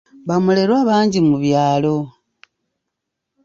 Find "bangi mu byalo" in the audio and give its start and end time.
0.89-1.95